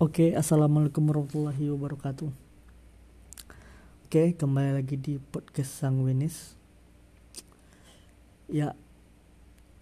[0.00, 2.32] Oke, assalamualaikum warahmatullahi wabarakatuh.
[4.08, 6.56] Oke, kembali lagi di podcast Sangwinis.
[8.48, 8.72] Ya,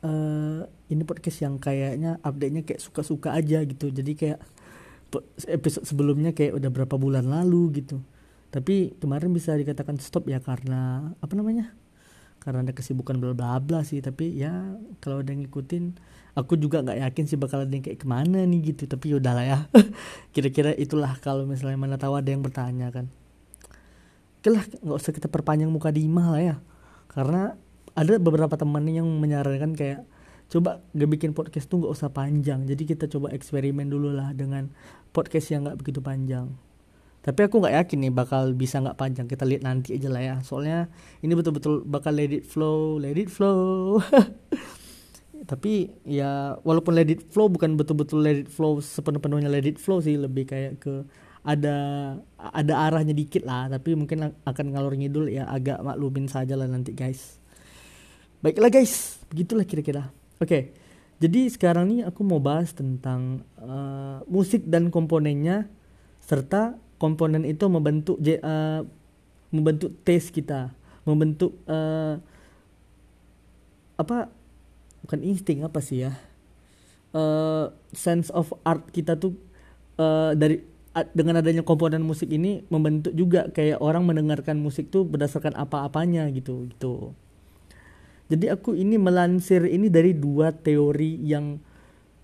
[0.03, 3.95] eh ini podcast yang kayaknya update-nya kayak suka-suka aja gitu.
[3.95, 4.43] Jadi kayak
[5.47, 8.03] episode sebelumnya kayak udah berapa bulan lalu gitu.
[8.51, 11.71] Tapi kemarin bisa dikatakan stop ya karena apa namanya?
[12.49, 14.01] Karena ada kesibukan bla bla bla sih.
[14.01, 14.73] Tapi ya
[15.05, 16.01] kalau udah ngikutin,
[16.33, 18.89] aku juga nggak yakin sih bakal ada yang kayak ke mana nih gitu.
[18.89, 19.59] Tapi udahlah ya.
[20.33, 23.13] Kira-kira itulah kalau misalnya mana tahu ada yang bertanya kan.
[24.41, 26.57] Oke lah, nggak usah kita perpanjang muka dimah lah ya.
[27.13, 27.53] Karena
[27.93, 30.09] ada beberapa teman yang menyarankan kayak
[30.49, 32.65] coba gak bikin podcast tuh nggak usah panjang.
[32.65, 34.73] Jadi kita coba eksperimen dulu lah dengan
[35.13, 36.57] podcast yang nggak begitu panjang.
[37.29, 39.29] Tapi aku nggak yakin nih bakal bisa nggak panjang.
[39.29, 40.37] Kita lihat nanti aja lah ya.
[40.41, 40.89] Soalnya
[41.21, 44.01] ini betul-betul bakal let it flow, let it flow.
[45.51, 50.01] Tapi ya walaupun let it flow bukan betul-betul let it flow sepenuh-penuhnya let it flow
[50.01, 50.17] sih.
[50.17, 51.05] Lebih kayak ke
[51.45, 51.77] ada
[52.41, 53.69] ada arahnya dikit lah.
[53.69, 55.53] Tapi mungkin akan ngalor ngidul ya.
[55.53, 57.37] Agak maklumin saja lah nanti guys.
[58.41, 59.21] Baiklah guys.
[59.29, 60.09] Begitulah kira-kira.
[60.41, 60.73] Oke.
[61.21, 65.69] Jadi sekarang nih aku mau bahas tentang eh, musik dan komponennya
[66.25, 68.83] serta komponen itu membentuk eh,
[69.49, 70.75] membentuk taste kita
[71.09, 72.21] membentuk eh,
[73.97, 74.29] apa
[75.03, 76.13] bukan insting apa sih ya?
[77.17, 79.33] Eh sense of art kita tuh
[79.97, 80.61] eh, dari
[81.15, 86.69] dengan adanya komponen musik ini membentuk juga kayak orang mendengarkan musik tuh berdasarkan apa-apanya gitu
[86.69, 87.15] gitu.
[88.29, 91.57] Jadi aku ini melansir ini dari dua teori yang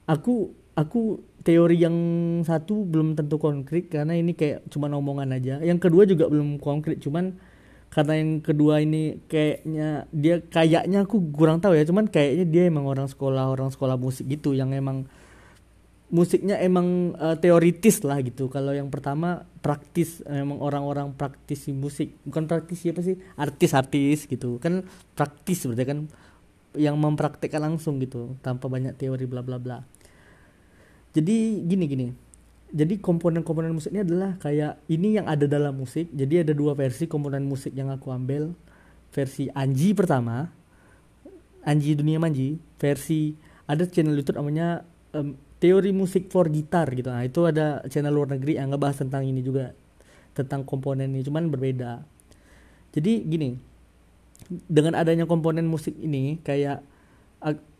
[0.05, 1.97] aku aku teori yang
[2.43, 5.61] satu belum tentu konkret karena ini kayak cuma omongan aja.
[5.61, 7.37] Yang kedua juga belum konkret cuman
[7.93, 12.91] karena yang kedua ini kayaknya dia kayaknya aku kurang tahu ya cuman kayaknya dia emang
[12.91, 15.07] orang sekolah orang sekolah musik gitu yang emang
[16.11, 18.49] musiknya emang eh, teoritis lah gitu.
[18.49, 22.19] Kalau yang pertama praktis emang orang-orang praktisi musik.
[22.27, 23.15] Bukan praktisi apa sih?
[23.39, 24.59] Artis-artis gitu.
[24.59, 25.99] Kan praktis berarti kan
[26.75, 29.79] yang mempraktekkan langsung gitu tanpa banyak teori bla bla bla
[31.15, 32.07] jadi gini gini.
[32.75, 36.11] Jadi komponen-komponen musik ini adalah kayak ini yang ada dalam musik.
[36.11, 38.51] Jadi ada dua versi komponen musik yang aku ambil.
[39.15, 40.51] Versi Anji pertama
[41.63, 42.59] Anji dunia Manji.
[42.83, 43.39] Versi
[43.71, 44.83] ada channel YouTube namanya
[45.15, 47.15] em, teori musik for gitar gitu.
[47.15, 49.71] Nah itu ada channel luar negeri yang ngebahas tentang ini juga.
[50.35, 52.03] Tentang komponen ini cuman berbeda.
[52.91, 53.55] Jadi gini
[54.67, 56.83] dengan adanya komponen musik ini kayak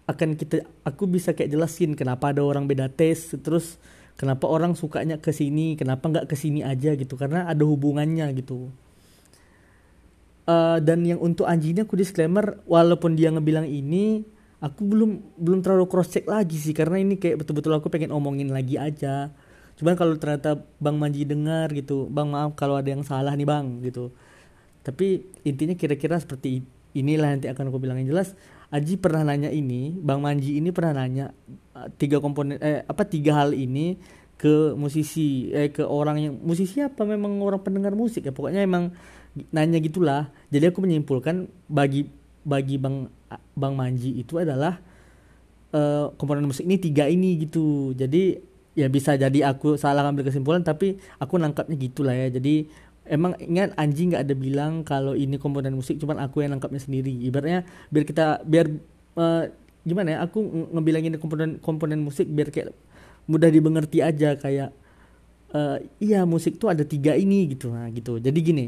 [0.05, 3.81] akan kita aku bisa kayak jelasin kenapa ada orang beda taste terus
[4.21, 8.69] kenapa orang sukanya ke sini kenapa nggak ke sini aja gitu karena ada hubungannya gitu.
[10.45, 14.29] Eh, dan yang untuk Anji ini aku disclaimer walaupun dia ngebilang ini
[14.61, 18.53] aku belum belum terlalu cross check lagi sih karena ini kayak betul-betul aku pengen omongin
[18.53, 19.33] lagi aja.
[19.81, 23.81] Cuman kalau ternyata Bang Manji dengar gitu Bang maaf kalau ada yang salah nih Bang
[23.81, 24.13] gitu.
[24.85, 26.61] Tapi intinya kira-kira seperti
[26.93, 28.37] inilah nanti akan aku bilang yang jelas
[28.75, 31.31] Aji pernah nanya ini Bang Manji ini pernah nanya
[31.79, 33.95] uh, tiga komponen eh apa tiga hal ini
[34.35, 37.07] ke musisi eh ke orang yang musisi apa?
[37.07, 38.35] Memang orang pendengar musik ya?
[38.35, 38.91] Pokoknya emang
[39.55, 40.27] nanya gitulah.
[40.51, 42.11] Jadi aku menyimpulkan bagi
[42.43, 43.07] bagi Bang
[43.55, 44.83] Bang Manji itu adalah
[45.71, 47.95] eh, komponen musik ini tiga ini gitu.
[47.95, 52.27] Jadi ya bisa jadi aku salah ngambil kesimpulan tapi aku nangkapnya gitulah ya.
[52.27, 52.67] Jadi
[53.05, 57.13] emang ingat anjing nggak ada bilang kalau ini komponen musik cuman aku yang nangkapnya sendiri.
[57.29, 58.67] Ibaratnya biar kita biar
[59.21, 59.45] eh,
[59.85, 62.73] gimana ya aku nge- ngebilangin komponen komponen musik biar kayak
[63.29, 64.73] mudah dimengerti aja kayak
[65.55, 67.73] eh, iya musik tuh ada tiga ini gitu.
[67.73, 68.19] Nah gitu.
[68.21, 68.67] Jadi gini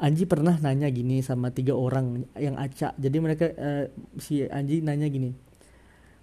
[0.00, 2.96] Anji pernah nanya gini sama tiga orang yang acak.
[2.96, 3.86] Jadi mereka eh,
[4.16, 5.34] si Anji nanya gini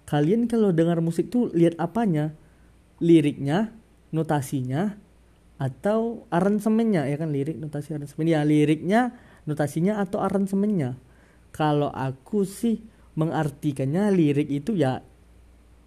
[0.08, 2.32] kalian kalau dengar musik tuh lihat apanya?
[2.98, 3.70] Liriknya?
[4.08, 4.96] Notasinya
[5.58, 8.30] atau aransemennya ya kan lirik notasi aransemen.
[8.30, 9.12] Ya liriknya
[9.44, 10.94] notasinya atau aransemennya.
[11.50, 12.78] Kalau aku sih
[13.18, 15.02] mengartikannya lirik itu ya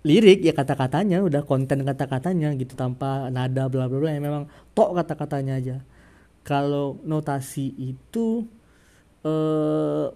[0.03, 4.43] lirik ya kata-katanya udah konten kata-katanya gitu tanpa nada bla bla bla yang memang
[4.75, 5.77] tok kata-katanya aja.
[6.43, 8.43] Kalau notasi itu
[9.23, 10.07] eh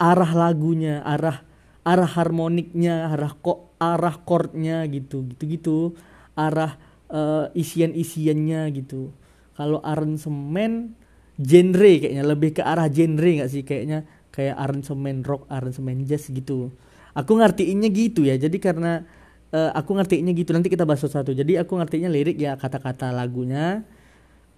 [0.00, 1.44] arah lagunya arah
[1.84, 5.78] arah harmoniknya arah kok arah chordnya gitu gitu gitu
[6.34, 6.80] arah
[7.14, 9.14] eh, isian-isiannya gitu.
[9.54, 10.98] Kalau aransemen
[11.38, 12.24] genre kayaknya.
[12.26, 13.62] Lebih ke arah genre nggak sih?
[13.62, 14.02] Kayaknya
[14.34, 16.74] kayak aransemen rock aransemen jazz gitu.
[17.14, 18.34] Aku ngertiinnya gitu ya.
[18.34, 19.06] Jadi karena
[19.54, 20.50] eh, aku ngertiinnya gitu.
[20.50, 23.86] Nanti kita bahas satu jadi aku ngertiinnya lirik ya kata-kata lagunya.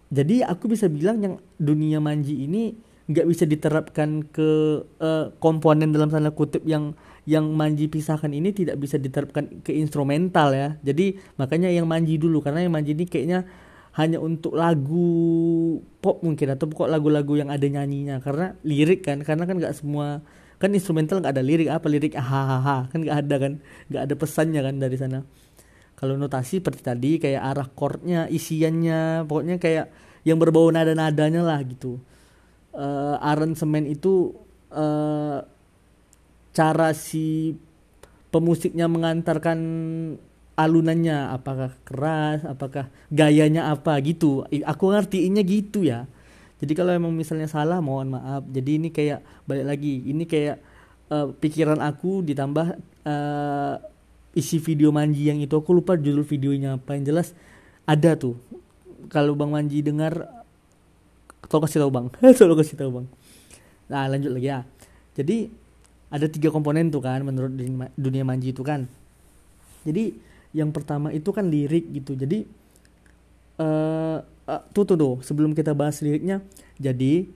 [0.09, 6.09] Jadi aku bisa bilang yang dunia manji ini nggak bisa diterapkan ke eh, komponen dalam
[6.11, 10.79] tanda kutip yang yang manji pisahkan ini tidak bisa diterapkan ke instrumental ya.
[10.81, 13.43] Jadi makanya yang manji dulu karena yang manji ini kayaknya
[13.99, 18.23] hanya untuk lagu pop mungkin atau pokok lagu-lagu yang ada nyanyinya.
[18.23, 20.23] Karena lirik kan karena kan nggak semua
[20.57, 23.53] kan instrumental nggak ada lirik apa lirik hahaha kan nggak ada kan
[23.91, 25.19] nggak ada pesannya kan dari sana.
[25.99, 29.91] Kalau notasi seperti tadi kayak arah chordnya isiannya pokoknya kayak
[30.23, 31.99] yang berbau nada-nadanya lah gitu.
[32.77, 34.37] Uh, aransemen itu
[34.71, 35.41] uh,
[36.57, 37.53] cara si
[38.33, 39.59] pemusiknya mengantarkan
[40.57, 44.49] alunannya apakah keras apakah gayanya apa gitu.
[44.65, 46.09] Aku ngertiinnya gitu ya.
[46.57, 48.49] Jadi kalau emang misalnya salah mohon maaf.
[48.49, 50.57] Jadi ini kayak balik lagi ini kayak
[51.13, 53.75] uh, pikiran aku ditambah uh,
[54.33, 55.53] isi video Manji yang itu.
[55.53, 57.37] Aku lupa judul videonya apa yang jelas
[57.85, 58.41] ada tuh.
[59.13, 60.25] Kalau Bang Manji dengar
[61.53, 62.07] tolong kasih tahu Bang.
[62.41, 63.07] Tolong kasih tahu Bang.
[63.93, 64.65] Nah lanjut lagi ya.
[65.13, 65.66] Jadi
[66.07, 67.53] ada tiga komponen tuh kan menurut
[67.99, 68.87] dunia Manji itu kan.
[69.87, 70.15] Jadi
[70.55, 72.15] yang pertama itu kan lirik gitu.
[72.15, 72.47] Jadi
[73.59, 76.43] uh, uh, tuh tuh tuh sebelum kita bahas liriknya
[76.79, 77.27] jadi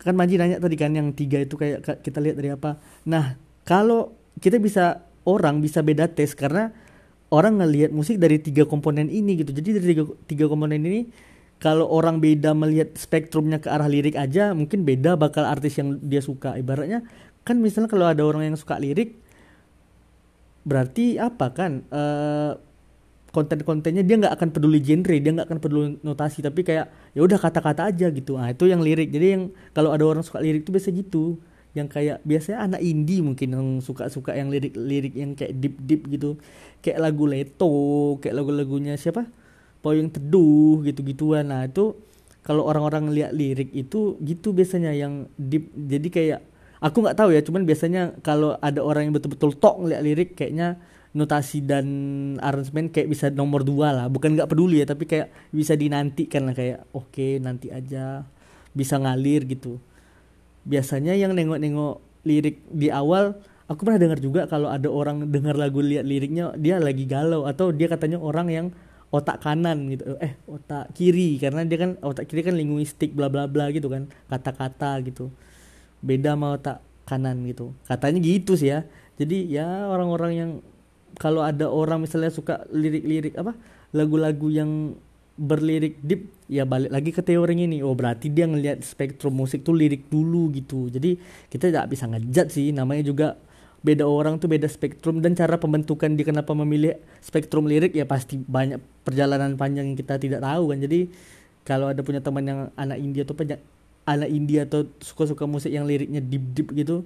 [0.00, 2.80] kan Manji nanya tadi kan yang tiga itu kayak kita lihat dari apa.
[3.08, 6.72] Nah kalau kita bisa orang bisa beda tes karena
[7.32, 9.50] orang ngelihat musik dari tiga komponen ini gitu.
[9.52, 11.08] Jadi dari tiga, tiga komponen ini
[11.62, 16.20] kalau orang beda melihat spektrumnya ke arah lirik aja mungkin beda bakal artis yang dia
[16.20, 16.58] suka.
[16.60, 17.06] Ibaratnya
[17.44, 19.20] kan misalnya kalau ada orang yang suka lirik
[20.64, 22.56] berarti apa kan uh,
[23.34, 27.34] konten-kontennya dia nggak akan peduli genre dia nggak akan peduli notasi tapi kayak ya udah
[27.42, 28.38] kata-kata aja gitu.
[28.38, 29.10] Nah itu yang lirik.
[29.10, 29.42] Jadi yang
[29.74, 31.42] kalau ada orang suka lirik itu biasa gitu.
[31.74, 36.38] Yang kayak biasanya anak indie mungkin yang suka-suka yang lirik-lirik yang kayak deep deep gitu.
[36.78, 37.74] Kayak lagu Leto
[38.22, 39.26] kayak lagu-lagunya siapa?
[39.82, 41.50] Poyong Teduh gitu-gituan.
[41.50, 41.98] Nah itu
[42.46, 45.74] kalau orang-orang lihat lirik itu gitu biasanya yang deep.
[45.74, 46.53] Jadi kayak
[46.84, 50.76] aku nggak tahu ya cuman biasanya kalau ada orang yang betul-betul tok ngeliat lirik kayaknya
[51.16, 51.86] notasi dan
[52.42, 54.06] arrangement kayak bisa nomor dua lah.
[54.10, 58.26] Bukan nggak peduli ya tapi kayak bisa dinantikan lah kayak oke okay, nanti aja
[58.76, 59.80] bisa ngalir gitu.
[60.66, 63.38] Biasanya yang nengok-nengok lirik di awal
[63.70, 67.70] aku pernah dengar juga kalau ada orang dengar lagu lihat liriknya dia lagi galau atau
[67.70, 68.66] dia katanya orang yang
[69.14, 70.18] otak kanan gitu.
[70.18, 74.10] Eh otak kiri karena dia kan otak kiri kan linguistik bla bla bla gitu kan
[74.26, 75.30] kata-kata gitu
[76.04, 76.78] beda sama otak
[77.08, 77.72] kanan gitu.
[77.88, 78.84] Katanya gitu sih ya.
[79.16, 80.50] Jadi ya orang-orang yang
[81.16, 83.54] kalau ada orang misalnya suka lirik-lirik apa
[83.94, 84.98] lagu-lagu yang
[85.34, 87.80] berlirik deep ya balik lagi ke teori ini.
[87.82, 90.92] Oh berarti dia ngelihat spektrum musik tuh lirik dulu gitu.
[90.92, 91.16] Jadi
[91.50, 92.70] kita tidak bisa ngejat sih.
[92.70, 93.28] Namanya juga
[93.84, 98.40] beda orang tuh beda spektrum dan cara pembentukan dia kenapa memilih spektrum lirik ya pasti
[98.40, 100.78] banyak perjalanan panjang yang kita tidak tahu kan.
[100.82, 101.00] Jadi
[101.64, 103.36] kalau ada punya teman yang anak India tuh
[104.04, 107.04] ala India atau suka-suka musik yang liriknya deep deep gitu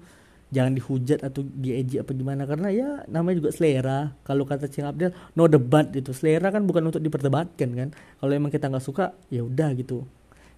[0.49, 2.49] jangan dihujat atau dieji apa gimana.
[2.49, 4.12] Karena ya namanya juga selera.
[4.25, 7.89] Kalau kata Cing Abdel no debat itu selera kan bukan untuk diperdebatkan kan.
[7.93, 10.05] Kalau emang kita nggak suka ya udah gitu.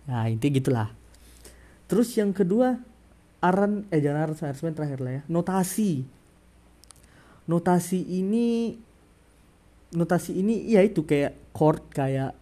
[0.07, 0.89] Nah intinya gitulah.
[1.91, 2.79] Terus yang kedua
[3.43, 5.23] aran eh jangan aran aransemen terakhir lah ya.
[5.27, 6.07] Notasi.
[7.51, 8.79] Notasi ini
[9.91, 12.39] notasi ini ya itu kayak chord kayak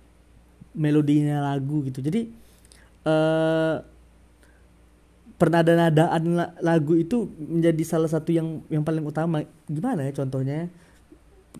[0.76, 2.04] melodinya lagu gitu.
[2.04, 2.28] Jadi
[3.06, 3.84] uh,
[5.38, 6.22] pernada-nadaan
[6.58, 9.46] lagu itu menjadi salah satu yang yang paling utama.
[9.70, 10.66] Gimana ya contohnya?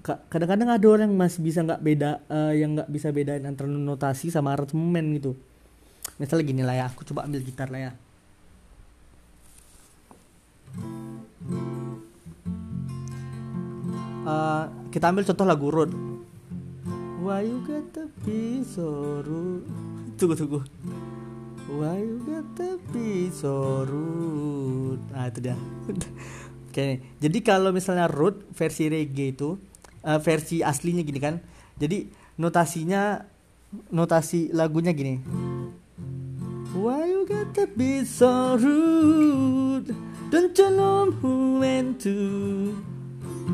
[0.03, 4.31] Kadang-kadang ada orang yang masih bisa nggak beda uh, yang nggak bisa bedain antara notasi
[4.31, 5.35] sama aransemen gitu.
[6.19, 7.93] Misalnya gini lah ya aku coba ambil gitar lah ya.
[14.29, 15.93] Uh, kita ambil contoh lagu road
[17.29, 17.61] why you
[18.25, 19.65] be so rude
[20.17, 20.61] tunggu tunggu
[21.69, 22.41] Why you
[22.97, 25.57] be so rude Nah itu dia.
[26.73, 29.61] Oke Jadi kalau misalnya rude versi reggae itu
[30.01, 31.45] uh, Versi aslinya gini kan.
[31.77, 32.09] Jadi
[32.41, 33.21] notasinya
[33.93, 35.21] Notasi lagunya gini.
[36.73, 37.29] Why you
[37.77, 39.93] be so rude
[40.33, 42.73] Don't you know who went to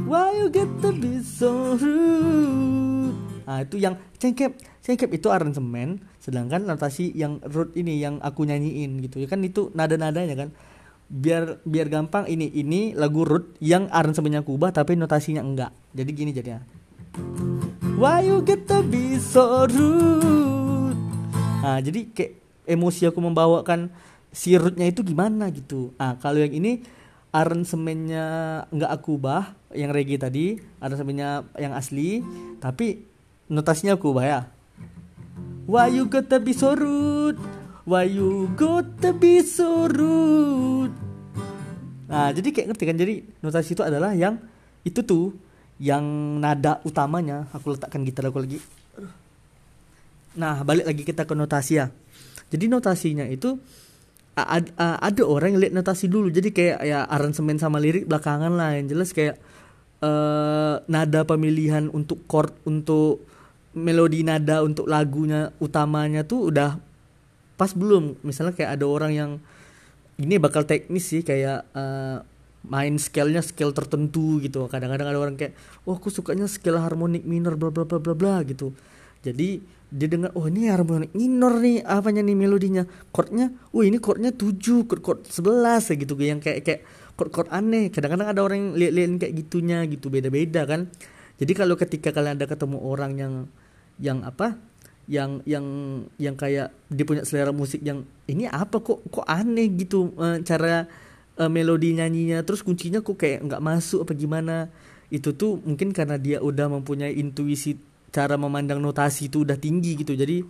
[0.07, 4.57] Why you gotta be so rude Nah itu yang cengkep.
[4.81, 9.69] Cengkep itu aransemen sedangkan notasi yang root ini yang aku nyanyiin gitu ya kan itu
[9.77, 10.49] nada-nadanya kan.
[11.05, 15.77] Biar biar gampang ini ini lagu root yang aransemennya aku ubah tapi notasinya enggak.
[15.93, 16.65] Jadi gini jadinya.
[18.01, 20.97] Why you get to be so rude?
[21.61, 22.33] Nah jadi kayak
[22.65, 23.93] emosi aku membawakan
[24.33, 25.93] si rootnya itu gimana gitu.
[26.01, 26.81] Ah kalau yang ini
[27.37, 28.27] aransemennya
[28.73, 32.25] enggak aku ubah yang reggae tadi aransemennya yang asli
[32.65, 33.05] tapi
[33.53, 34.41] notasinya aku ubah ya
[35.65, 37.41] Why you gotta be so rude?
[37.89, 40.95] Why you gotta be so rude?
[42.05, 42.97] nah jadi kayak ngerti kan?
[43.01, 44.39] Jadi notasi itu adalah yang
[44.85, 45.35] itu tuh
[45.81, 46.05] yang
[46.39, 47.49] nada utamanya.
[47.57, 48.61] Aku letakkan gitar aku lagi.
[50.39, 51.89] Nah balik lagi kita ke notasi ya
[52.55, 53.59] jadi notasinya itu
[54.35, 56.31] ada, ada orang yang lihat notasi dulu.
[56.31, 58.79] Jadi kayak ya aransemen sama lirik belakangan lah.
[58.79, 59.37] Yang jelas kayak
[60.03, 63.27] uh, nada pemilihan untuk chord untuk
[63.75, 66.79] melodi nada untuk lagunya utamanya tuh udah
[67.59, 68.19] pas belum.
[68.23, 69.31] Misalnya kayak ada orang yang
[70.19, 72.23] ini bakal teknis sih kayak uh,
[72.65, 74.65] main scale-nya scale tertentu gitu.
[74.71, 75.53] Kadang-kadang ada orang kayak
[75.85, 78.73] wah oh, aku sukanya scale harmonik minor bla bla bla bla bla gitu.
[79.27, 79.61] Jadi
[79.95, 82.83] dia dengar oh ini harmonik minor nih apanya nih melodinya?
[83.11, 86.15] Chordnya oh ini chordnya 7 chord chord 11 gitu.
[86.17, 86.81] Yang kayak kayak
[87.19, 87.91] chord chord aneh.
[87.91, 90.09] Kadang-kadang ada orang yang lihat-lihat kayak gitunya gitu.
[90.09, 90.89] Beda-beda kan.
[91.35, 93.35] Jadi kalau ketika kalian ada ketemu orang yang
[93.99, 94.59] yang apa
[95.05, 95.67] yang yang
[96.17, 100.89] yang kayak dia punya selera musik yang ini apa kok kok aneh gitu uh, cara
[101.37, 104.57] uh, melodi nyanyinya terus kuncinya kok kayak nggak masuk apa gimana?
[105.13, 107.77] Itu tuh mungkin karena dia udah mempunyai intuisi
[108.15, 110.17] cara memandang notasi itu udah tinggi gitu.
[110.17, 110.41] Jadi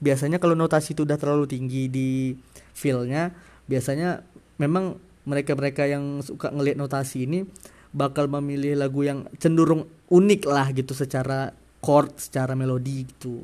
[0.00, 2.32] biasanya kalau notasi itu udah terlalu tinggi di
[2.72, 3.36] feelnya
[3.68, 4.24] biasanya
[4.56, 4.96] memang
[5.28, 7.44] mereka-mereka yang suka ngelihat notasi ini
[7.92, 13.42] bakal memilih lagu yang cenderung unik lah gitu secara chord secara melodi gitu.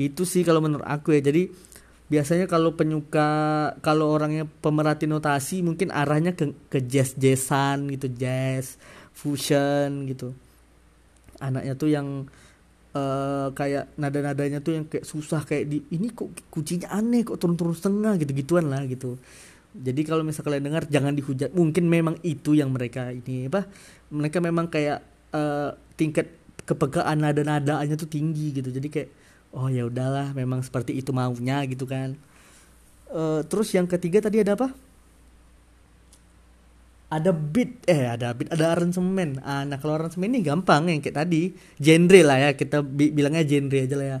[0.00, 1.20] Itu sih kalau menurut aku ya.
[1.20, 1.50] Jadi
[2.10, 3.30] biasanya kalau penyuka
[3.86, 8.80] kalau orangnya pemerhati notasi mungkin arahnya ke ke jazz jazzan gitu jazz
[9.14, 10.34] fusion gitu.
[11.38, 12.26] Anaknya tuh yang
[12.94, 17.76] uh, kayak nada-nadanya tuh yang kayak susah kayak di ini kok kuncinya aneh kok turun-turun
[17.76, 19.20] setengah gitu-gituan lah gitu.
[19.70, 21.54] Jadi kalau misalnya kalian dengar jangan dihujat.
[21.54, 23.70] Mungkin memang itu yang mereka ini apa
[24.10, 24.98] mereka memang kayak
[25.30, 26.39] uh, tingkat
[26.70, 28.70] kepekaan nada-nadanya tuh tinggi gitu.
[28.70, 29.10] Jadi kayak
[29.50, 32.14] oh ya udahlah memang seperti itu maunya gitu kan.
[33.10, 34.70] Uh, terus yang ketiga tadi ada apa?
[37.10, 39.42] Ada beat eh ada beat ada aransemen.
[39.42, 41.50] Ah, nah kalau aransemen ini gampang yang kayak tadi.
[41.82, 44.18] Genre lah ya kita bi bilangnya genre aja lah ya.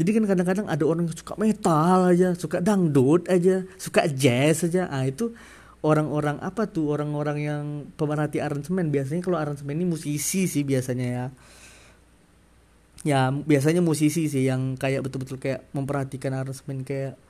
[0.00, 4.88] Jadi kan kadang-kadang ada orang yang suka metal aja suka dangdut aja suka jazz aja.
[4.88, 5.36] Ah itu
[5.84, 7.64] orang-orang apa tuh orang-orang yang
[8.00, 8.88] pemerhati aransemen.
[8.88, 11.24] Biasanya kalau aransemen ini musisi sih biasanya ya
[13.04, 17.20] ya biasanya musisi sih yang kayak betul-betul kayak memperhatikan aransemen kayak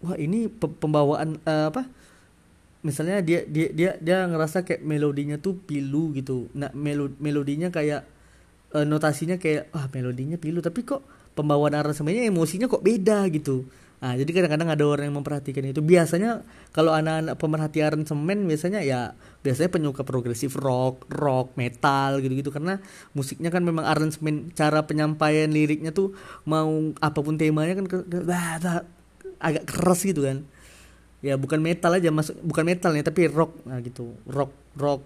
[0.00, 1.84] wah ini pembawaan uh, apa?
[2.80, 6.48] Misalnya dia dia dia dia ngerasa kayak melodinya tuh pilu gitu.
[6.56, 8.08] Nah melod melodinya kayak
[8.72, 11.04] uh, notasinya kayak ah melodinya pilu tapi kok
[11.36, 15.80] pembawaan aransemennya emosinya kok beda gitu nah jadi kadang-kadang ada orang yang memperhatikan itu.
[15.80, 16.44] Biasanya
[16.76, 22.52] kalau anak-anak pemerhati aransemen biasanya ya biasanya penyuka progresif rock rock metal gitu-gitu.
[22.52, 22.76] Karena
[23.16, 26.12] musiknya kan memang aransemen cara penyampaian liriknya tuh
[26.44, 27.86] mau apa pun temanya kan
[29.40, 30.44] agak keras gitu kan.
[31.24, 33.64] Ya bukan metal aja masuk bukan metal nih tapi rock.
[33.64, 34.12] Nah gitu.
[34.28, 35.00] Rock rock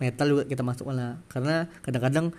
[0.00, 1.20] metal juga kita masuk lah.
[1.28, 2.32] Karena kadang-kadang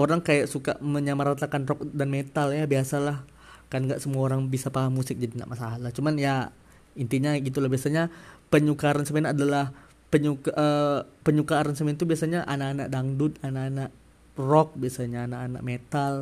[0.00, 3.28] orang kayak suka menyamaratakan rock dan metal ya biasalah
[3.72, 6.52] kan nggak semua orang bisa paham musik jadi nggak masalah cuman ya
[6.96, 7.70] intinya gitu lah.
[7.72, 8.12] Biasanya
[8.52, 9.72] penyuka aransemen adalah
[10.12, 13.90] penyuka uh, penyuka aransemen itu biasanya anak-anak dangdut anak-anak
[14.36, 16.14] rock biasanya anak-anak metal.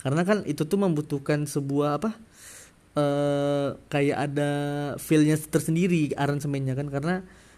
[0.00, 2.10] Karena kan itu tuh membutuhkan sebuah apa
[2.96, 4.50] uh, kayak ada
[5.00, 6.88] feelnya tersendiri aransemennya kan.
[6.88, 7.14] Karena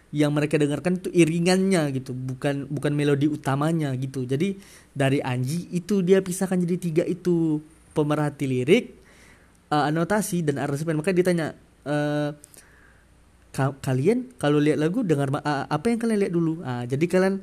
[0.09, 4.25] yang mereka dengarkan itu iringannya gitu bukan bukan melodi utamanya gitu.
[4.25, 4.57] Jadi
[4.97, 7.63] dari Anji itu dia pisahkan jadi tiga itu.
[7.89, 8.98] Pemerhati lirik
[9.73, 12.33] uh, anotasi dan aransemen maka ditanya uh,
[13.53, 16.61] ka kalian kalau lihat lagu dengar uh, apa yang kalian lihat dulu?
[16.61, 17.35] Uh, jadi kalian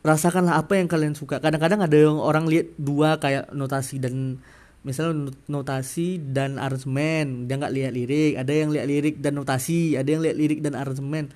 [0.00, 1.38] rasakanlah apa yang kalian suka.
[1.38, 4.40] Kadang-kadang ada yang orang lihat dua kayak notasi dan
[4.80, 8.32] misalnya notasi dan aransemen dia nggak lihat lirik.
[8.40, 11.30] Ada yang lihat lirik dan notasi ada yang lihat lirik dan aransemen.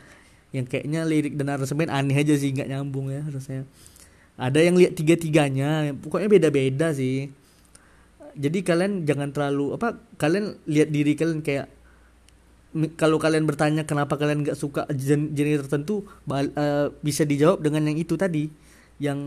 [0.54, 3.66] Yang kayaknya lirik dan aransemen aneh aja sih nggak nyambung ya rasanya.
[4.34, 7.30] Ada yang lihat tiga tiganya pokoknya beda beda sih
[8.34, 11.70] jadi kalian jangan terlalu apa kalian lihat diri kalian kayak
[12.98, 18.18] kalau kalian bertanya kenapa kalian nggak suka jenis tertentu uh, bisa dijawab dengan yang itu
[18.18, 18.50] tadi.
[18.98, 19.20] Yang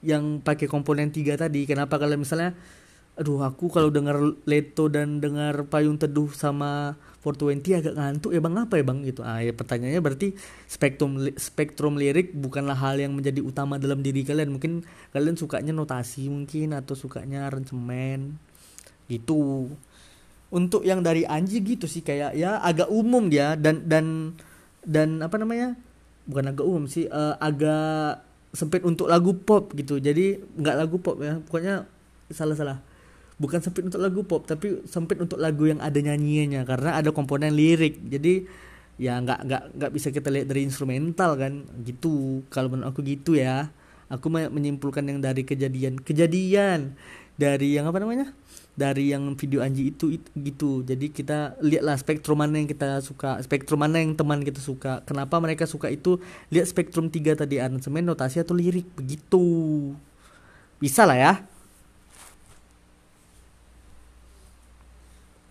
[0.00, 1.68] yang pakai komponen tiga tadi.
[1.68, 2.56] Kenapa kalian misalnya
[3.14, 4.16] aduh aku kalau dengar
[4.48, 8.54] Leto dan dengar Payung Teduh sama 420 agak ngantuk ya bang?
[8.60, 10.28] Apa ya bang gitu ah ya pertanyaannya berarti
[10.68, 14.52] spektrum spektrum lirik bukanlah hal yang menjadi utama dalam diri kalian.
[14.52, 14.84] Mungkin
[15.16, 18.36] kalian sukanya notasi mungkin atau sukanya aransemen.
[19.08, 19.72] Gitu.
[20.52, 24.36] Untuk yang dari Anji gitu sih kayak ya agak umum dia dan dan
[24.84, 25.74] dan apa namanya?
[26.28, 28.20] Bukan agak umum sih uh, agak
[28.52, 29.96] sempit untuk lagu pop gitu.
[29.96, 31.88] Jadi nggak lagu pop ya pokoknya
[32.28, 32.93] salah salah
[33.34, 37.54] bukan sempit untuk lagu pop tapi sempit untuk lagu yang ada nyanyiannya karena ada komponen
[37.54, 37.98] lirik.
[38.06, 38.46] Jadi
[38.94, 41.66] ya nggak nggak nggak bisa kita lihat dari instrumental kan?
[41.82, 42.46] Gitu.
[42.50, 43.70] Kalau menurut aku gitu ya.
[44.12, 46.94] Aku menyimpulkan yang dari kejadian kejadian
[47.34, 48.30] dari yang apa namanya?
[48.74, 50.70] Dari yang video Anji itu, itu gitu.
[50.82, 55.02] Jadi kita lihatlah spektrum mana yang kita suka spektrum mana yang teman kita suka.
[55.08, 56.20] Kenapa mereka suka itu?
[56.50, 58.86] Lihat spektrum tiga tadi aransemen notasi atau lirik.
[58.94, 59.42] Begitu.
[60.78, 61.53] Bisa lah ya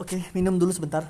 [0.04, 1.08] oke minum dulu sebentar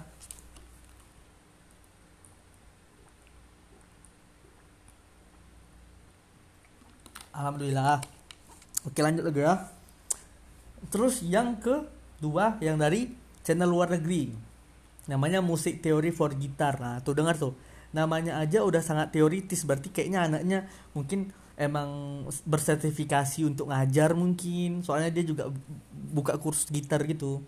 [7.34, 7.98] Alhamdulillah.
[8.86, 9.58] Oke lanjut lagi ya.
[10.94, 13.10] Terus yang kedua yang dari
[13.42, 14.30] channel luar negeri.
[15.10, 16.78] Namanya Musik Teori for Gitar.
[16.78, 17.58] Nah, tuh dengar tuh.
[17.90, 20.60] Namanya aja udah sangat teoritis berarti kayaknya anaknya
[20.94, 25.54] mungkin emang bersertifikasi untuk ngajar mungkin soalnya dia juga
[26.10, 27.46] buka kursus gitar gitu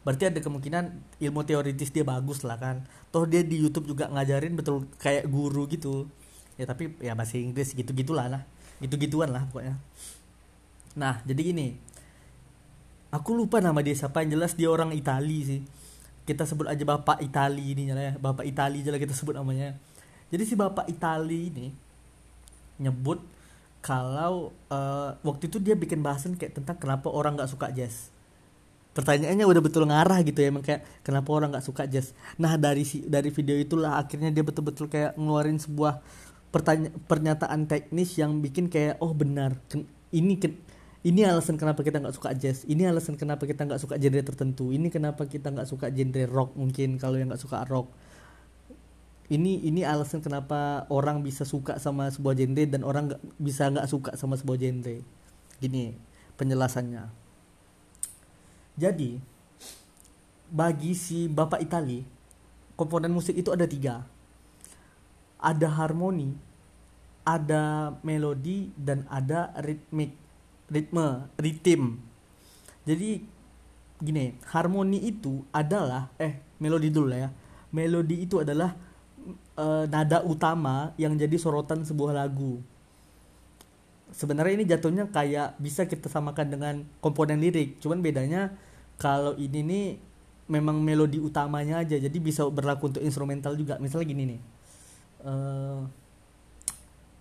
[0.00, 0.84] berarti ada kemungkinan
[1.20, 2.84] ilmu teoritis dia bagus lah kan.
[3.12, 6.08] Toh dia di YouTube juga ngajarin betul kayak guru gitu.
[6.56, 8.42] Ya tapi ya bahasa Inggris gitu gitulah lah.
[8.80, 9.76] Gitu-gituan lah pokoknya.
[10.96, 11.76] Nah jadi gini.
[13.10, 15.60] Aku lupa nama dia siapa yang jelas dia orang Itali sih.
[16.24, 18.14] Kita sebut aja bapak Itali ini ya.
[18.16, 19.74] Bapak Itali aja lah kita sebut namanya.
[20.30, 21.66] Jadi si bapak Itali ini
[22.80, 23.20] nyebut
[23.84, 28.08] kalau uh, waktu itu dia bikin bahasan kayak tentang kenapa orang nggak suka jazz
[28.90, 32.10] pertanyaannya udah betul ngarah gitu ya emang kayak kenapa orang nggak suka jazz?
[32.42, 36.02] Nah dari si dari video itulah akhirnya dia betul-betul kayak ngeluarin sebuah
[36.50, 39.54] pertanya pernyataan teknis yang bikin kayak oh benar
[40.10, 40.34] ini
[41.06, 44.74] ini alasan kenapa kita nggak suka jazz ini alasan kenapa kita nggak suka genre tertentu
[44.74, 47.88] ini kenapa kita nggak suka genre rock mungkin kalau yang nggak suka rock.
[49.30, 53.86] Ini ini alasan kenapa orang bisa suka sama sebuah genre dan orang nggak bisa nggak
[53.86, 55.06] suka sama sebuah genre.
[55.62, 55.94] Gini
[56.34, 57.19] penjelasannya
[58.80, 59.20] jadi
[60.48, 62.00] bagi si bapak Itali
[62.80, 64.08] komponen musik itu ada tiga
[65.40, 66.36] ada harmoni,
[67.24, 70.12] ada melodi dan ada ritmik,
[70.68, 71.96] ritme, ritim.
[72.84, 73.24] Jadi
[74.00, 77.32] gini, harmoni itu adalah eh melodi dulu ya.
[77.72, 78.76] Melodi itu adalah
[79.56, 82.60] uh, nada utama yang jadi sorotan sebuah lagu.
[84.10, 88.52] Sebenarnya ini jatuhnya kayak bisa kita samakan dengan komponen lirik, cuman bedanya
[89.00, 89.86] kalau ini nih
[90.52, 93.80] memang melodi utamanya aja, jadi bisa berlaku untuk instrumental juga.
[93.80, 94.40] Misalnya gini nih
[95.24, 95.80] uh,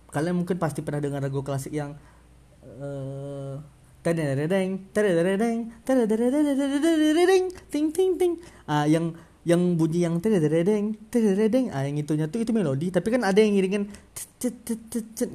[0.10, 1.94] kalian mungkin pasti pernah dengar lagu klasik yang
[2.66, 3.62] uh,
[7.70, 8.34] ting ting ting.
[8.64, 9.12] Ah yang
[9.44, 13.60] yang bunyi yang tedeng tedeng ah yang itunya tuh itu melodi tapi kan ada yang
[13.60, 13.92] iringan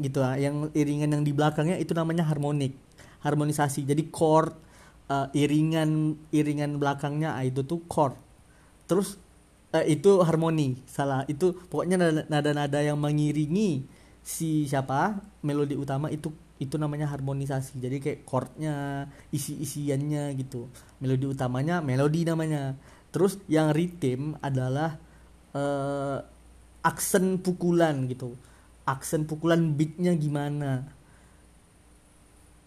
[0.00, 0.18] gitu.
[0.24, 2.72] Ah yang iringan yang di belakangnya itu namanya harmonik
[3.20, 3.84] harmonisasi.
[3.84, 4.56] Jadi chord
[5.08, 8.16] uh, iringan iringan belakangnya ah, itu tuh chord.
[8.88, 9.16] Terus
[9.72, 11.24] eh, itu harmoni salah.
[11.28, 13.84] Itu pokoknya nada-nada yang mengiringi
[14.24, 17.82] si siapa melodi utama itu itu namanya harmonisasi.
[17.82, 20.70] Jadi kayak chordnya isi-isiannya gitu.
[21.02, 22.78] Melodi utamanya melodi namanya.
[23.10, 24.98] Terus yang ritm adalah
[25.54, 26.18] uh,
[26.82, 28.34] aksen pukulan gitu.
[28.84, 30.84] Aksen pukulan beatnya gimana?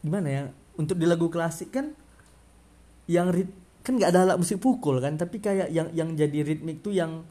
[0.01, 0.43] Gimana ya?
[0.77, 1.93] Untuk di lagu klasik kan
[3.07, 3.49] yang rit
[3.83, 7.23] kan nggak ada alat musik pukul kan tapi kayak yang yang jadi ritmik tuh yang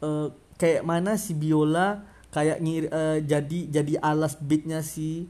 [0.00, 5.28] uh, kayak mana si biola kayak ngir uh, jadi jadi alas beatnya si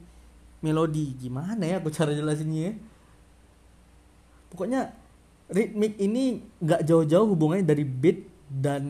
[0.62, 2.71] melodi gimana ya aku cara jelasinnya?
[2.71, 2.73] Ya
[4.53, 4.92] pokoknya
[5.49, 8.85] ritmik ini nggak jauh-jauh hubungannya dari beat dan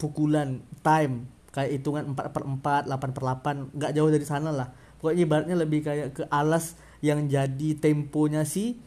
[0.00, 1.28] pukulan time.
[1.52, 3.22] Kayak hitungan 4 per 4 8 per
[3.76, 4.72] 8 nggak jauh dari sana lah.
[4.96, 8.80] Pokoknya ibaratnya lebih kayak ke alas yang jadi temponya si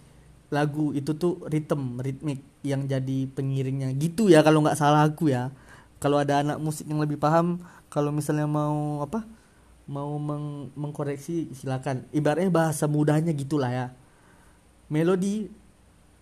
[0.49, 3.93] lagu itu tuh ritme ritmik yang jadi pengiringnya.
[3.95, 5.53] Gitu ya kalau nggak salah aku ya.
[6.01, 9.25] Kalau ada anak musik yang lebih paham kalau misalnya mau apa
[9.89, 12.05] mau meng mengkoreksi silakan.
[12.13, 13.87] Ibaratnya bahasa mudahnya gitulah ya.
[14.89, 15.49] Melodi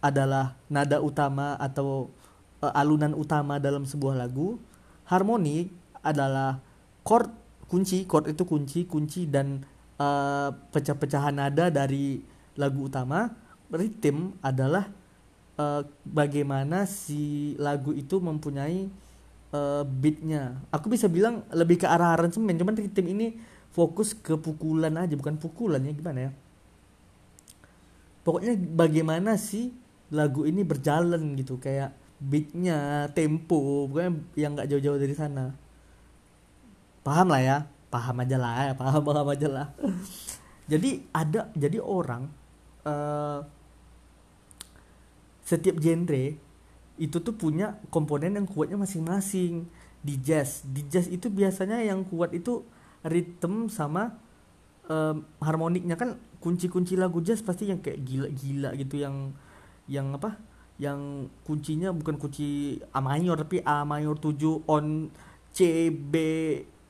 [0.04, 2.12] adalah nada utama atau
[2.60, 4.60] uh, alunan utama dalam sebuah lagu.
[5.08, 5.72] Harmoni
[6.04, 6.60] adalah
[7.08, 7.32] chord
[7.68, 9.64] kunci chord itu kunci kunci dan
[10.00, 12.24] uh, pecah-pecahan nada dari
[12.56, 14.88] lagu utama ritm adalah
[15.60, 18.88] uh, bagaimana si lagu itu mempunyai
[19.52, 20.62] uh, beatnya.
[20.72, 23.28] Aku bisa bilang lebih ke arah aransemen, cuman ritm ini
[23.74, 26.32] fokus ke pukulan aja, bukan pukulan ya gimana ya?
[28.24, 29.72] Pokoknya bagaimana si
[30.12, 35.54] lagu ini berjalan gitu, kayak beatnya, tempo, bukan yang nggak jauh-jauh dari sana.
[37.06, 39.68] Paham lah ya, paham aja lah ya, paham paham aja lah.
[40.72, 42.28] jadi ada, jadi orang
[42.84, 43.48] uh,
[45.48, 46.36] setiap genre
[47.00, 49.64] itu tuh punya komponen yang kuatnya masing-masing.
[50.04, 52.68] Di jazz di jazz itu biasanya yang kuat itu
[53.08, 54.20] ritme sama
[54.92, 55.96] um, harmoniknya.
[55.96, 59.32] Kan kunci-kunci lagu jazz pasti yang kayak gila-gila gitu yang
[59.88, 60.36] yang apa?
[60.78, 65.08] Yang kuncinya bukan kunci A mayor tapi A mayor 7 on
[65.56, 66.14] C B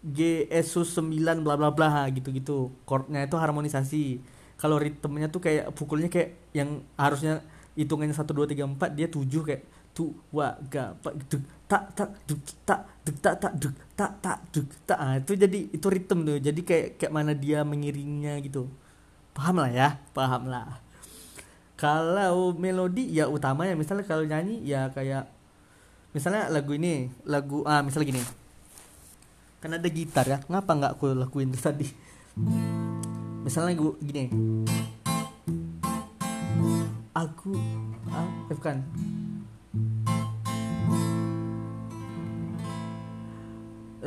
[0.01, 2.73] G S sus 9 bla bla bla gitu-gitu.
[2.89, 4.17] Chordnya itu harmonisasi.
[4.57, 7.45] Kalau ritmenya tuh kayak pukulnya kayak yang harusnya
[7.77, 9.61] hitungannya satu dua tiga empat dia tujuh kayak
[9.93, 14.39] tu wa ga pa duk tak tak duk tak duk tak tak duk tak tak
[14.53, 16.37] duk tak ah, itu jadi itu ritme tuh.
[16.41, 18.65] Jadi kayak kayak mana dia mengiringnya gitu.
[19.37, 19.89] Paham lah ya?
[20.17, 20.81] Paham lah.
[21.77, 25.29] Kalau melodi ya utamanya misalnya kalau nyanyi ya kayak
[26.17, 28.23] misalnya lagu ini lagu ah misalnya gini.
[29.61, 30.41] Kan ada gitar ya.
[30.49, 31.85] Ngapa nggak aku lakuin tadi?
[33.45, 34.25] Misalnya lagu gini
[37.17, 37.57] aku
[38.13, 38.77] ah eh, bukan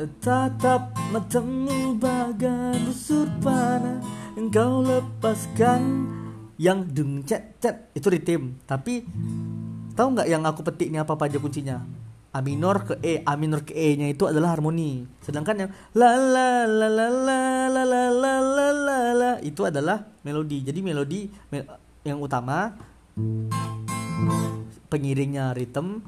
[0.01, 4.01] Tatap matamu bagai busur panah
[4.33, 6.09] Engkau lepaskan
[6.57, 9.05] yang dung cet cet itu ritme tapi
[9.93, 11.85] tahu nggak yang aku petik ini apa aja kuncinya
[12.31, 16.17] A minor ke E A minor ke E nya itu adalah harmoni sedangkan yang la
[16.17, 21.67] la la la la la la la la la itu adalah melodi jadi melodi me
[22.01, 22.73] yang utama
[24.91, 26.03] pengiringnya ritme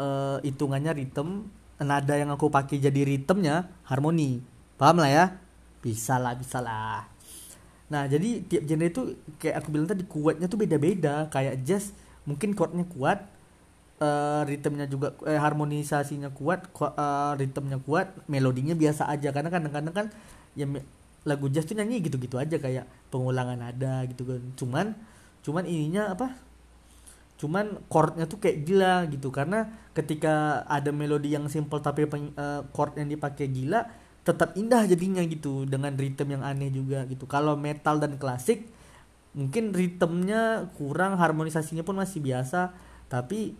[0.00, 1.46] uh, hitungannya ritme
[1.82, 4.40] nada yang aku pakai jadi ritmenya harmoni
[4.78, 5.24] paham lah ya
[5.82, 7.12] bisa lah bisa lah
[7.92, 9.02] Nah, jadi tiap genre itu
[9.36, 11.28] kayak aku bilang tadi kuatnya tuh beda-beda.
[11.28, 11.92] Kayak jazz
[12.24, 13.28] mungkin chordnya kuat,
[14.00, 19.92] uh, ritmenya juga eh, harmonisasinya kuat, ku, uh, ritmenya kuat, melodinya biasa aja karena kadang-kadang
[19.92, 20.06] kan
[20.56, 20.64] ya
[21.28, 24.40] lagu jazz tuh nyanyi gitu-gitu aja kayak pengulangan nada gitu kan.
[24.56, 24.86] Cuman
[25.44, 26.32] cuman ininya apa?
[27.42, 29.34] Cuman chordnya tuh kayak gila gitu.
[29.34, 33.82] Karena ketika ada melodi yang simple tapi uh, chord yang dipakai gila
[34.22, 37.26] tetap indah jadinya gitu dengan ritme yang aneh juga gitu.
[37.26, 38.70] Kalau metal dan klasik
[39.34, 42.70] mungkin ritmenya kurang harmonisasinya pun masih biasa
[43.10, 43.58] tapi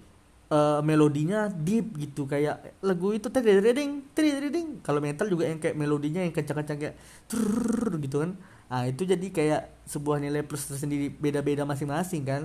[0.55, 2.31] uh, melodinya deep gitu.
[2.31, 6.97] Kayak lagu itu tadi reading reading kalau metal juga yang kayak melodinya yang kencang-kencang kayak
[7.27, 8.39] trrr, gitu kan.
[8.71, 12.43] Ah itu jadi kayak sebuah nilai plus tersendiri beda-beda masing-masing kan.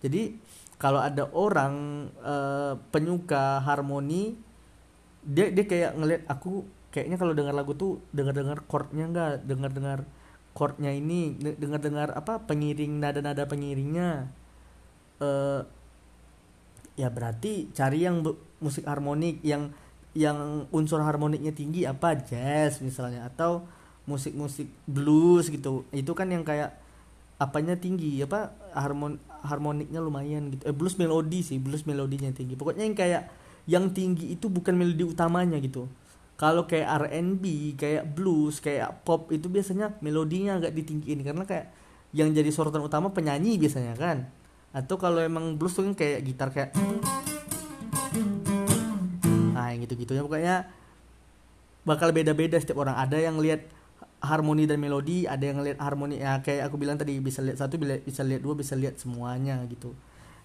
[0.00, 0.40] Jadi
[0.80, 4.32] kalau ada orang uh, penyuka harmoni
[5.20, 10.08] dia dia kayak ngeliat aku kayaknya kalau dengar lagu tuh dengar-dengar chordnya enggak dengar-dengar
[10.54, 14.30] chordnya ini dengar-dengar apa pengiring nada-nada pengiringnya.
[15.20, 15.62] Uh,
[16.96, 18.24] ya berarti cari yang
[18.60, 19.72] musik harmonik yang
[20.16, 22.18] yang unsur harmoniknya tinggi apa?
[22.18, 23.62] Jazz misalnya atau
[24.10, 25.86] musik-musik blues gitu.
[25.94, 26.74] Itu kan yang kayak
[27.40, 30.68] apanya tinggi apa harmon harmoniknya lumayan gitu.
[30.68, 32.52] Eh blues melodi sih blues melodinya tinggi.
[32.52, 33.22] Pokoknya yang kayak
[33.64, 35.88] yang tinggi itu bukan melodi utamanya gitu.
[36.36, 37.44] Kalau kayak R&B
[37.80, 41.24] kayak blues kayak pop itu biasanya melodinya agak ditinggiin.
[41.24, 41.72] Karena kayak
[42.12, 44.28] yang jadi sorotan utama penyanyi biasanya kan.
[44.76, 46.76] Atau kalau emang blues tuh kan kayak gitar kayak
[49.50, 50.56] nah yang gitu gitunya pokoknya
[51.88, 53.00] bakal beda-beda setiap orang.
[53.00, 53.64] Ada yang lihat
[54.20, 57.80] harmoni dan melodi ada yang lihat harmoni ya kayak aku bilang tadi bisa lihat satu
[57.80, 59.96] bisa lihat dua bisa lihat semuanya gitu.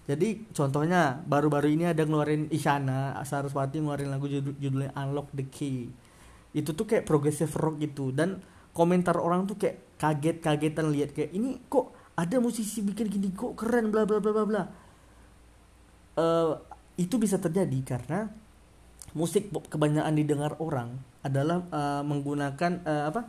[0.06, 5.90] Jadi contohnya baru-baru ini ada ngeluarin Isyana Saraswati ngeluarin lagu judul, judulnya Unlock the Key.
[6.54, 8.38] Itu tuh kayak progressive rock gitu dan
[8.70, 13.90] komentar orang tuh kayak kaget-kagetan lihat kayak ini kok ada musisi bikin gini kok keren
[13.90, 14.62] bla bla bla bla bla.
[16.16, 16.56] Uh,
[16.96, 18.32] itu bisa terjadi karena
[19.12, 23.28] musik kebanyakan didengar orang adalah uh, menggunakan uh, apa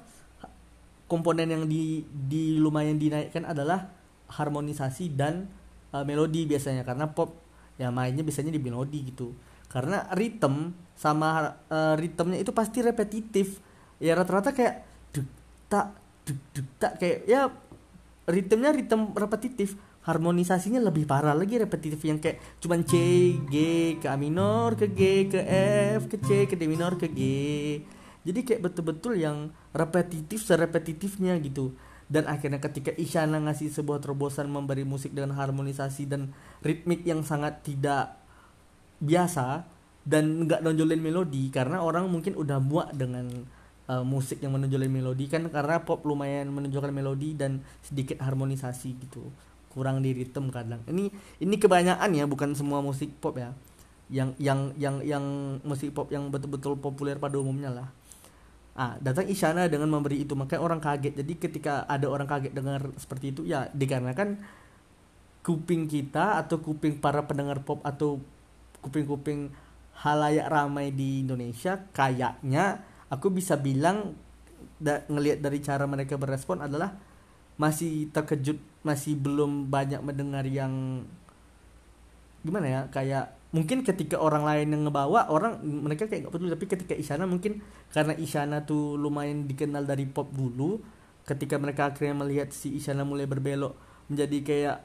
[1.08, 3.90] komponen yang di, di lumayan dinaikkan adalah
[4.28, 5.48] harmonisasi dan
[5.96, 6.84] uh, melodi biasanya.
[6.84, 7.34] Karena pop
[7.80, 9.32] ya mainnya biasanya di melodi gitu.
[9.72, 13.64] Karena ritme sama uh, ritmenya itu pasti repetitif.
[13.98, 15.28] Ya rata-rata kayak duk
[15.72, 17.50] tak duk duk tak kayak ya
[18.28, 19.80] ritmenya ritme repetitif.
[20.08, 22.96] Harmonisasinya lebih parah lagi repetitif yang kayak cuman C
[23.52, 23.56] G
[24.00, 25.44] ke A minor ke G ke
[26.00, 27.20] F ke C ke D minor ke G
[28.28, 31.72] jadi kayak betul-betul yang repetitif serepetitifnya gitu.
[32.12, 37.64] Dan akhirnya ketika Isyana ngasih sebuah terobosan memberi musik dengan harmonisasi dan ritmik yang sangat
[37.64, 38.20] tidak
[39.00, 39.64] biasa
[40.04, 43.28] dan nggak nonjolin melodi karena orang mungkin udah muak dengan
[43.92, 49.32] uh, musik yang menonjolin melodi kan karena pop lumayan menunjukkan melodi dan sedikit harmonisasi gitu.
[49.72, 50.84] Kurang di ritme kadang.
[50.88, 51.12] Ini
[51.44, 53.56] ini kebanyakan ya bukan semua musik pop ya.
[54.12, 55.24] Yang yang yang yang
[55.64, 57.88] musik pop yang betul-betul populer pada umumnya lah
[58.78, 61.18] Ah, datang Isyana dengan memberi itu, makanya orang kaget.
[61.26, 64.38] Jadi ketika ada orang kaget dengar seperti itu, ya dikarenakan
[65.42, 68.20] kuping kita atau kuping para pendengar pop atau
[68.84, 69.48] kuping-kuping
[70.04, 74.14] halayak ramai di Indonesia kayaknya aku bisa bilang
[74.78, 76.94] da, ngelihat dari cara mereka berespon adalah
[77.56, 81.02] masih terkejut masih belum banyak mendengar yang
[82.46, 86.54] gimana ya kayak mungkin ketika orang lain yang ngebawa orang mereka kayak nggak peduli.
[86.54, 90.78] Tapi ketika Isyana mungkin karena Isyana tuh lumayan dikenal dari pop dulu
[91.26, 93.74] ketika mereka akhirnya melihat si Isyana mulai berbelok
[94.14, 94.78] menjadi kayak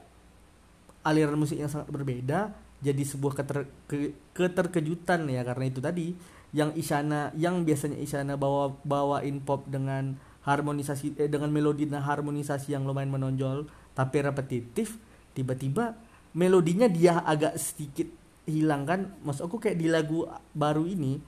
[1.05, 2.51] aliran musik yang sangat berbeda
[2.83, 6.17] jadi sebuah keter, ke, keterkejutan ya karena itu tadi.
[6.53, 12.75] Yang Isyana yang biasanya Isyana bawa bawain pop dengan harmonisasi eh, dengan melodi dan harmonisasi
[12.75, 13.63] yang lumayan menonjol
[13.95, 14.99] tapi repetitif
[15.31, 15.95] tiba-tiba
[16.35, 19.13] melodinya dia agak sedikit hilang kan?
[19.23, 21.19] Maksud aku kayak di lagu baru ini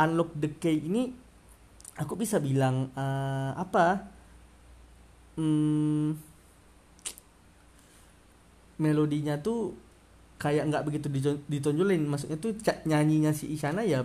[0.00, 1.12] Unlock the Key ini
[1.96, 4.08] aku bisa bilang uh, apa?
[5.36, 6.12] Hmm,
[8.80, 9.72] melodinya tuh
[10.40, 11.06] kayak nggak begitu
[11.46, 12.02] ditonjolin.
[12.08, 12.56] Maksudnya tuh
[12.88, 14.02] nyanyinya si Isyana ya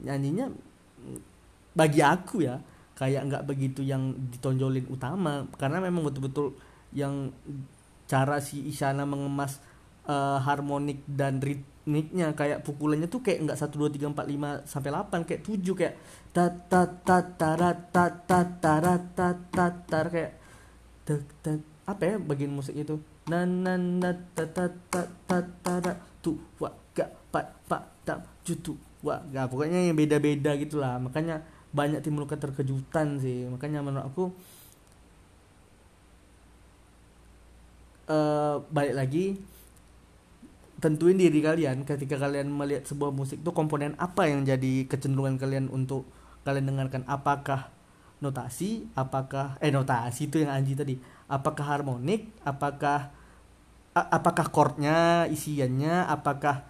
[0.00, 0.50] nyanyinya
[1.74, 2.60] bagi aku ya
[2.98, 5.46] kayak nggak begitu yang ditonjolin utama.
[5.56, 6.58] Karena memang betul-betul
[6.92, 7.30] yang
[8.10, 9.62] cara si Isyana mengemas
[10.10, 11.38] uh, harmonik dan
[11.88, 15.72] nicknya kayak pukulannya tuh kayak nggak satu dua tiga empat lima sampai delapan kayak tujuh
[15.72, 15.94] kayak
[16.30, 20.32] ta ta ta ta ra ta ta ta ra ta ta ta kayak
[21.08, 21.50] ta ta
[21.88, 23.00] apa ya bagian musik itu
[23.32, 28.76] na na na ta ta ta ta ra tu wa ga pa pa ta jutu
[29.00, 31.40] wa ga pokoknya yang beda beda gitulah makanya
[31.72, 34.24] banyak timbul keterkejutan sih makanya menurut aku
[38.10, 39.24] uh, balik lagi
[40.80, 45.68] tentuin diri kalian ketika kalian melihat sebuah musik tuh komponen apa yang jadi kecenderungan kalian
[45.68, 46.08] untuk
[46.42, 47.04] kalian dengarkan.
[47.04, 47.68] Apakah
[48.24, 48.88] notasi?
[48.96, 50.96] Apakah eh notasi itu yang Anji tadi.
[51.28, 52.32] Apakah harmonik?
[52.42, 53.12] Apakah
[53.92, 56.08] apakah chordnya isiannya?
[56.08, 56.64] Apakah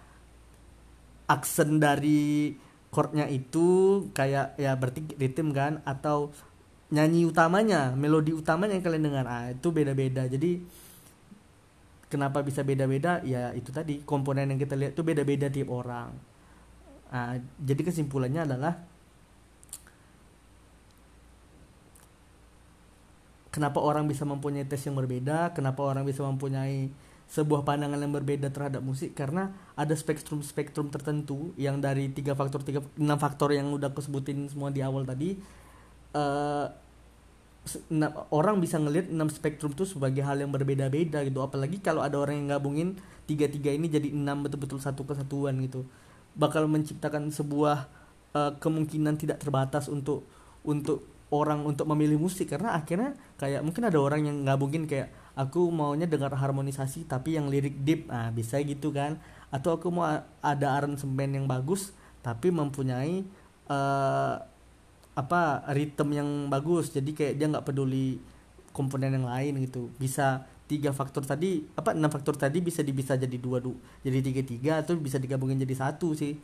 [1.31, 2.59] aksen dari
[2.91, 5.79] chordnya itu kayak ya berarti ritme kan?
[5.87, 6.35] Atau
[6.91, 9.25] nyanyi utamanya melodi utamanya yang kalian dengar.
[9.31, 10.27] Ah itu beda-beda.
[10.27, 10.59] Jadi
[12.11, 13.23] kenapa bisa beda-beda?
[13.23, 16.11] Ya itu tadi komponen yang kita lihat itu beda-beda tiap orang.
[17.07, 18.73] Ah jadi kesimpulannya adalah
[23.55, 25.55] kenapa orang bisa mempunyai tes yang berbeda?
[25.55, 26.91] Kenapa orang bisa mempunyai
[27.31, 29.15] sebuah pandangan yang berbeda terhadap musik?
[29.15, 34.51] Karena ada spektrum-spektrum tertentu yang dari tiga faktor tiga enam faktor yang udah aku sebutin
[34.51, 35.39] semua di awal tadi
[36.15, 36.67] uh,
[38.33, 41.45] orang bisa ngelihat enam spektrum itu sebagai hal yang berbeda-beda gitu.
[41.45, 42.97] Apalagi kalau ada orang yang gabungin
[43.29, 45.85] tiga-tiga ini jadi enam betul-betul satu kesatuan gitu.
[46.33, 47.85] Bakal menciptakan sebuah
[48.33, 50.25] uh, kemungkinan tidak terbatas untuk
[50.65, 52.49] untuk orang untuk memilih musik.
[52.49, 57.45] Karena akhirnya kayak mungkin ada orang yang gabungin kayak aku maunya dengar harmonisasi tapi yang
[57.45, 58.09] lirik deep.
[58.09, 59.21] Nah bisa gitu kan.
[59.53, 60.09] Atau aku mau
[60.41, 61.93] ada aransemen yang bagus
[62.25, 63.21] tapi mempunyai
[63.69, 64.49] uh,
[65.21, 66.91] apa ritme yang bagus.
[66.91, 68.17] Jadi kayak dia nggak peduli
[68.73, 69.93] komponen yang lain gitu.
[70.01, 73.75] Bisa tiga faktor tadi apa enam faktor tadi bisa bisa jadi dua du
[74.07, 76.39] jadi tiga tiga atau bisa digabungin jadi satu sih.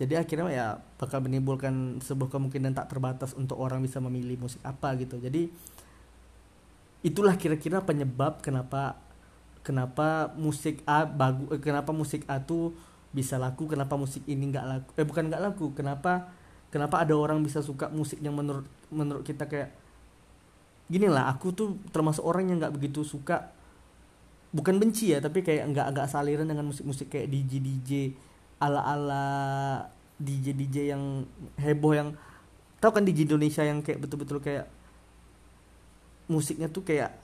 [0.00, 0.66] Jadi akhirnya ya
[0.98, 5.20] bakal menimbulkan sebuah kemungkinan tak terbatas untuk orang bisa memilih musik apa gitu.
[5.20, 5.52] Jadi
[7.02, 8.96] itulah kira-kira penyebab kenapa
[9.66, 12.74] kenapa musik A bagus eh, kenapa musik A tuh
[13.10, 16.32] bisa laku kenapa musik ini nggak laku eh bukan nggak laku kenapa
[16.72, 19.70] kenapa ada orang bisa suka musik yang menurut menurut kita kayak
[20.88, 23.52] gini lah aku tuh termasuk orang yang nggak begitu suka
[24.52, 27.90] bukan benci ya tapi kayak nggak nggak saliran dengan musik-musik kayak DJ DJ
[28.58, 29.26] ala ala
[30.16, 31.24] DJ DJ yang
[31.60, 32.08] heboh yang
[32.82, 34.66] tau kan DJ Indonesia yang kayak betul-betul kayak
[36.26, 37.20] musiknya tuh kayak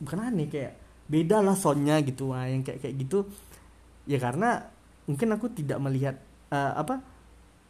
[0.00, 0.78] bukan aneh kayak
[1.10, 3.28] beda lah soundnya gitu wah yang kayak kayak gitu.
[4.08, 4.66] Ya karena
[5.06, 6.16] mungkin aku tidak melihat
[6.48, 7.04] uh, apa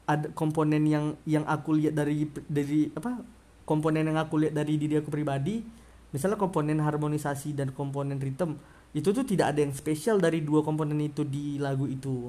[0.06, 3.22] ada komponen yang yang aku lihat dari dari apa
[3.62, 5.62] komponen yang aku lihat dari diri aku pribadi
[6.10, 8.58] misalnya komponen harmonisasi dan komponen ritme
[8.92, 12.28] itu tuh tidak ada yang spesial dari dua komponen itu di lagu itu.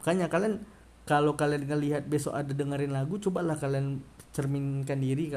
[0.00, 0.60] Makanya kalian
[1.08, 4.04] kalau kalian ngelihat besok ada dengerin lagu cobalah kalian
[4.36, 5.32] cerminkan diri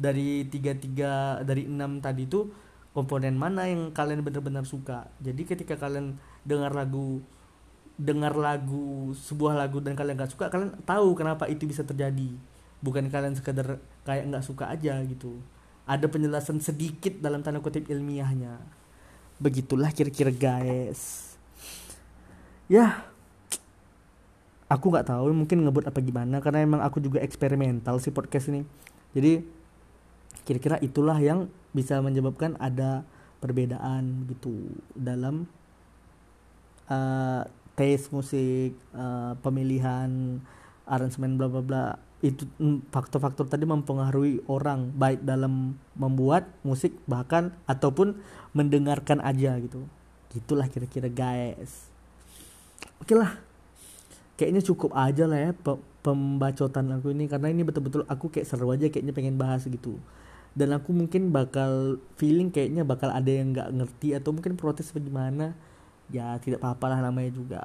[0.00, 1.12] dari tiga tiga
[1.44, 2.48] dari enam tadi itu
[2.96, 5.12] komponen mana yang kalian benar-benar suka.
[5.20, 6.16] Jadi ketika kalian
[6.48, 7.20] dengar lagu
[8.00, 12.32] dengar lagu sebuah lagu dan kalian nggak suka kalian tahu kenapa itu bisa terjadi.
[12.80, 13.76] Bukan kalian sekedar
[14.08, 15.36] kayak nggak suka aja gitu.
[15.84, 18.56] Ada penjelasan sedikit dalam tanda kutip ilmiahnya.
[19.36, 21.36] Begitulah kira-kira guys.
[22.72, 23.04] Ya
[24.70, 28.64] aku nggak tahu mungkin ngebut apa gimana karena emang aku juga eksperimental si podcast ini.
[29.12, 29.44] Jadi
[30.48, 33.04] kira-kira itulah yang bisa menyebabkan ada
[33.42, 35.50] perbedaan gitu dalam
[36.88, 37.42] uh,
[37.78, 40.40] taste musik uh, pemilihan
[40.90, 41.84] aransemen bla bla bla
[42.20, 48.20] itu mm, faktor-faktor tadi mempengaruhi orang baik dalam membuat musik bahkan ataupun
[48.52, 49.88] mendengarkan aja gitu.
[50.28, 51.88] Gitulah kira-kira guys.
[53.00, 53.40] Oke lah.
[54.36, 55.52] Kayaknya cukup aja lah ya
[56.00, 60.00] pembacotan aku ini karena ini betul-betul aku kayak seru aja kayaknya pengen bahas gitu.
[60.56, 65.56] Dan aku mungkin bakal feeling kayaknya bakal ada yang nggak ngerti atau mungkin protes bagaimana
[66.10, 67.62] ya tidak apa-apa lah namanya juga.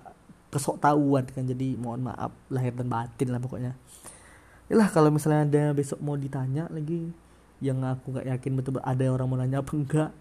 [0.54, 3.76] Kesok tahuan kan jadi mohon maaf lahir dan batin lah pokoknya.
[4.72, 7.12] Lah kalau misalnya ada besok mau ditanya lagi
[7.60, 10.12] yang aku nggak yakin betul ada orang mau nanya apa enggak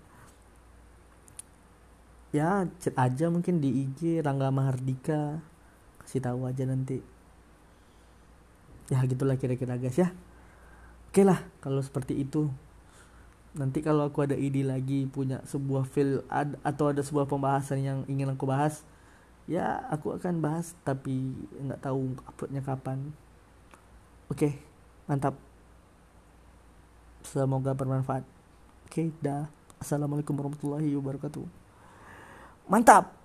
[2.34, 5.38] ya chat aja mungkin di IG Rangga Mahardika
[6.02, 6.98] kasih tahu aja nanti.
[8.90, 10.10] Ya gitulah kira-kira guys ya.
[11.08, 12.50] Oke lah kalau seperti itu
[13.54, 17.98] nanti kalau aku ada ide lagi punya sebuah feel ad, atau ada sebuah pembahasan yang
[18.10, 18.82] ingin aku bahas
[19.46, 22.98] ya aku akan bahas tapi nggak tahu uploadnya kapan.
[24.28, 24.58] Oke
[25.06, 25.38] mantap.
[27.24, 28.26] Semoga bermanfaat.
[28.90, 29.48] Oke dah.
[29.80, 31.44] Assalamualaikum warahmatullahi wabarakatuh.
[32.68, 33.23] Mantap